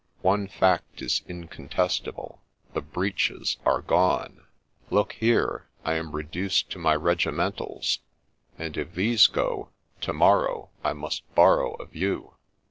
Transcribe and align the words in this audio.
One 0.23 0.47
fact 0.47 0.99
is 1.03 1.21
incontestable,— 1.27 2.39
the 2.73 2.81
breeches 2.81 3.57
are 3.67 3.83
gone! 3.83 4.47
Look 4.89 5.11
here— 5.13 5.67
I 5.85 5.93
am 5.93 6.15
reduced 6.15 6.71
to 6.71 6.79
my 6.79 6.95
regimentals; 6.95 7.99
and 8.57 8.75
if 8.77 8.95
these 8.95 9.27
go, 9.27 9.69
to 10.01 10.11
morrow 10.13 10.71
I 10.83 10.93
must 10.93 11.21
borrow 11.35 11.73
of 11.75 11.95
you 11.95 12.33